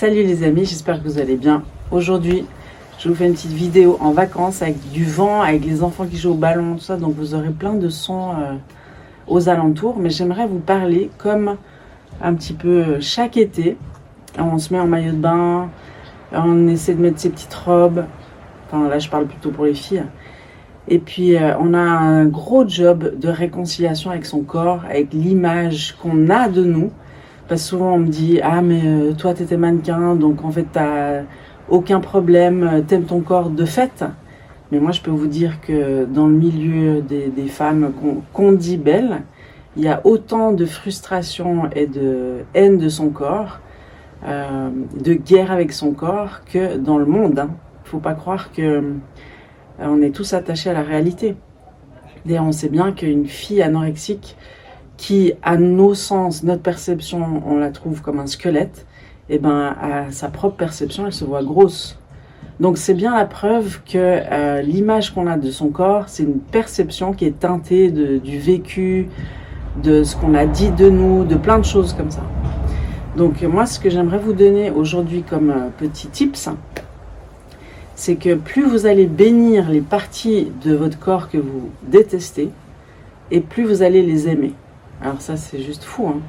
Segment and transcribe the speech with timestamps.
[0.00, 1.62] Salut les amis, j'espère que vous allez bien.
[1.90, 2.46] Aujourd'hui,
[2.98, 6.16] je vous fais une petite vidéo en vacances avec du vent, avec les enfants qui
[6.16, 6.96] jouent au ballon, tout ça.
[6.96, 8.54] Donc vous aurez plein de sons euh,
[9.28, 9.98] aux alentours.
[9.98, 11.56] Mais j'aimerais vous parler comme
[12.22, 13.76] un petit peu chaque été.
[14.38, 15.68] On se met en maillot de bain,
[16.32, 18.06] on essaie de mettre ses petites robes.
[18.68, 20.04] Enfin là, je parle plutôt pour les filles.
[20.88, 25.94] Et puis, euh, on a un gros job de réconciliation avec son corps, avec l'image
[26.00, 26.90] qu'on a de nous.
[27.56, 31.22] Souvent on me dit ah mais euh, toi t'étais mannequin donc en fait t'as
[31.68, 34.04] aucun problème, euh, t'aimes ton corps de fait.
[34.70, 37.92] Mais moi je peux vous dire que dans le milieu des, femmes
[38.32, 39.22] qu'on dit belles,
[39.76, 43.58] il y a autant de frustration et de haine de son corps,
[44.24, 44.70] euh,
[45.02, 47.40] de guerre avec son corps que dans le monde.
[47.40, 47.50] Hein.
[47.82, 48.94] Faut pas croire que
[49.80, 51.34] on est tous attachés à la réalité.
[52.24, 54.36] D'ailleurs on sait bien qu'une fille anorexique
[55.00, 58.84] qui, à nos sens, notre perception, on la trouve comme un squelette,
[59.30, 61.98] et eh ben à sa propre perception, elle se voit grosse.
[62.60, 66.40] Donc c'est bien la preuve que euh, l'image qu'on a de son corps, c'est une
[66.40, 69.08] perception qui est teintée du vécu,
[69.82, 72.22] de ce qu'on a dit de nous, de plein de choses comme ça.
[73.16, 76.50] Donc moi, ce que j'aimerais vous donner aujourd'hui comme euh, petit tips,
[77.94, 82.50] c'est que plus vous allez bénir les parties de votre corps que vous détestez,
[83.30, 84.52] et plus vous allez les aimer.
[85.02, 86.08] Alors ça, c'est juste fou.
[86.08, 86.20] Hein.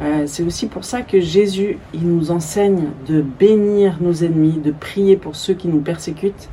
[0.00, 4.72] Euh, c'est aussi pour ça que Jésus, il nous enseigne de bénir nos ennemis, de
[4.72, 6.48] prier pour ceux qui nous persécutent.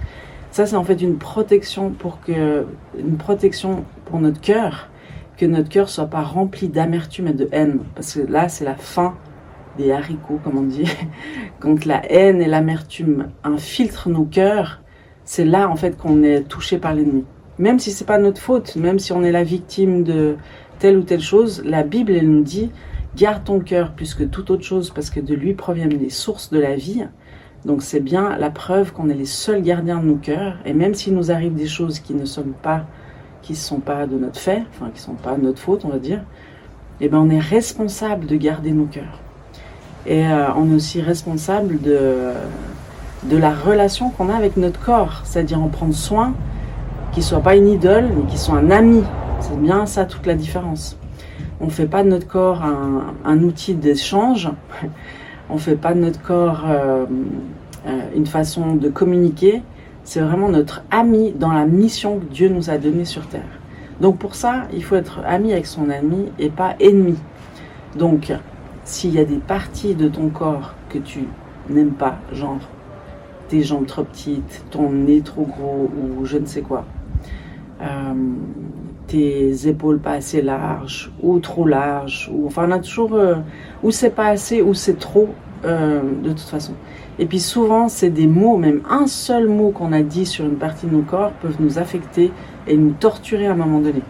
[0.51, 2.65] Ça, c'est en fait une protection pour que,
[2.97, 4.89] une protection pour notre cœur,
[5.37, 8.75] que notre cœur soit pas rempli d'amertume et de haine, parce que là, c'est la
[8.75, 9.15] fin
[9.77, 10.85] des haricots, comme on dit.
[11.59, 14.81] Quand la haine et l'amertume infiltrent nos cœurs,
[15.23, 17.23] c'est là en fait qu'on est touché par l'ennemi.
[17.59, 20.37] Même si c'est pas notre faute, même si on est la victime de
[20.79, 22.71] telle ou telle chose, la Bible, elle nous dit,
[23.15, 26.49] garde ton cœur plus que toute autre chose parce que de lui proviennent les sources
[26.51, 27.05] de la vie.
[27.65, 30.57] Donc c'est bien la preuve qu'on est les seuls gardiens de nos cœurs.
[30.65, 32.85] Et même s'il nous arrive des choses qui ne sont pas,
[33.41, 36.21] qui sont pas de notre fait, enfin qui sont pas notre faute, on va dire,
[37.01, 39.19] eh ben on est responsable de garder nos cœurs.
[40.05, 42.31] Et euh, on est aussi responsable de,
[43.23, 46.33] de la relation qu'on a avec notre corps, c'est-à-dire en prendre soin,
[47.11, 49.03] qu'il soit pas une idole, mais qu'il soit un ami,
[49.39, 50.97] c'est bien ça toute la différence.
[51.61, 54.49] On ne fait pas de notre corps un, outil d'échange.
[55.49, 57.05] On ne fait pas de notre corps euh,
[57.87, 59.61] euh, une façon de communiquer.
[60.03, 63.59] C'est vraiment notre ami dans la mission que Dieu nous a donnée sur Terre.
[63.99, 67.15] Donc pour ça, il faut être ami avec son ami et pas ennemi.
[67.97, 68.31] Donc,
[68.85, 71.25] s'il y a des parties de ton corps que tu
[71.69, 72.59] n'aimes pas, genre
[73.49, 76.85] tes jambes trop petites, ton nez trop gros ou je ne sais quoi,
[77.81, 78.13] euh,
[79.09, 83.35] tes épaules pas assez larges ou trop larges, ou enfin on a toujours euh,
[83.83, 85.29] ou c'est pas assez ou c'est trop
[85.65, 86.73] euh, de toute façon.
[87.17, 90.57] Et puis souvent c'est des mots, même un seul mot qu'on a dit sur une
[90.57, 92.31] partie de nos corps peuvent nous affecter
[92.67, 94.01] et nous torturer à un moment donné.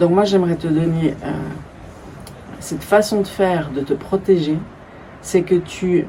[0.00, 1.32] Donc moi j'aimerais te donner euh,
[2.60, 4.58] cette façon de faire, de te protéger,
[5.20, 6.06] c'est que tu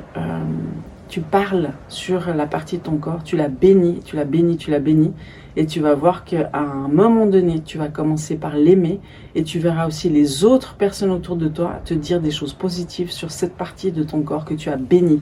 [1.07, 4.71] tu parles sur la partie de ton corps, tu la bénis, tu la bénis, tu
[4.71, 5.13] la bénis,
[5.55, 8.99] et tu vas voir qu'à un moment donné, tu vas commencer par l'aimer,
[9.35, 13.11] et tu verras aussi les autres personnes autour de toi te dire des choses positives
[13.11, 15.21] sur cette partie de ton corps que tu as bénie.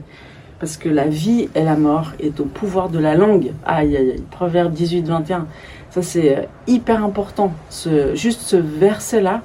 [0.59, 3.51] Parce que la vie et la mort est au pouvoir de la langue.
[3.65, 4.23] Aïe, aïe, aïe.
[4.31, 5.47] Proverbe 18, 21.
[5.89, 7.51] Ça, c'est euh, hyper important.
[7.69, 9.41] Ce, juste ce verset-là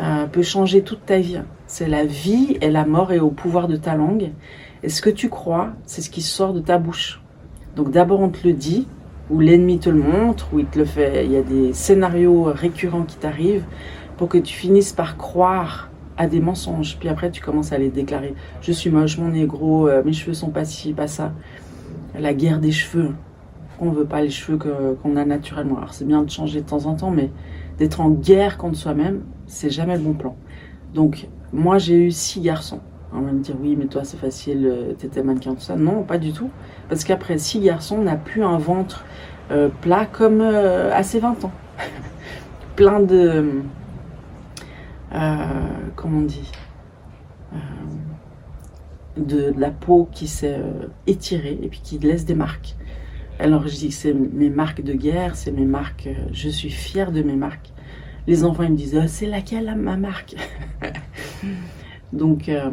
[0.00, 1.38] euh, peut changer toute ta vie.
[1.68, 4.30] C'est la vie et la mort est au pouvoir de ta langue.
[4.86, 7.20] Et ce que tu crois, c'est ce qui sort de ta bouche?
[7.74, 8.86] Donc d'abord on te le dit,
[9.30, 11.26] ou l'ennemi te le montre, ou il te le fait.
[11.26, 13.64] Il y a des scénarios récurrents qui t'arrivent
[14.16, 16.98] pour que tu finisses par croire à des mensonges.
[17.00, 18.34] Puis après tu commences à les déclarer.
[18.60, 21.32] Je suis moche, mon nez gros, euh, mes cheveux sont pas ci, pas ça.
[22.16, 23.10] La guerre des cheveux.
[23.80, 25.78] On veut pas les cheveux qu'on a naturellement.
[25.78, 27.32] Alors c'est bien de changer de temps en temps, mais
[27.78, 30.36] d'être en guerre contre soi-même, c'est jamais le bon plan.
[30.94, 32.78] Donc moi j'ai eu six garçons.
[33.12, 35.76] On va me dire oui, mais toi c'est facile, euh, t'étais mannequin, tout ça.
[35.76, 36.50] Non, pas du tout.
[36.88, 39.04] Parce qu'après six garçons, on n'a plus un ventre
[39.50, 41.52] euh, plat comme euh, à ses 20 ans.
[42.76, 43.62] Plein de.
[45.94, 46.50] comment on dit
[49.16, 50.60] de, la peau qui s'est
[51.06, 52.76] étirée et puis qui laisse des marques.
[53.38, 57.22] Alors je dis c'est mes marques de guerre, c'est mes marques, je suis fière de
[57.22, 57.72] mes marques.
[58.26, 60.34] Les enfants ils me disent oh, c'est laquelle ma marque?
[62.12, 62.70] Donc, euh,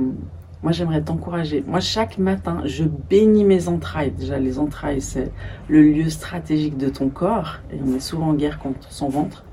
[0.61, 1.63] moi, j'aimerais t'encourager.
[1.67, 4.11] Moi, chaque matin, je bénis mes entrailles.
[4.11, 5.31] Déjà, les entrailles, c'est
[5.67, 7.57] le lieu stratégique de ton corps.
[7.71, 9.43] Et on est souvent en guerre contre son ventre.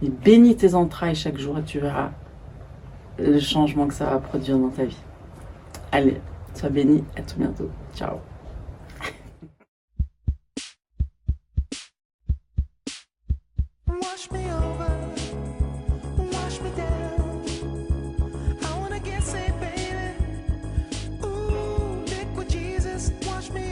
[0.00, 2.10] Mais bénis tes entrailles chaque jour et tu verras
[3.18, 4.98] le changement que ça va produire dans ta vie.
[5.92, 6.20] Allez,
[6.54, 7.04] Sois béni.
[7.16, 7.70] À tout bientôt.
[7.94, 8.18] Ciao.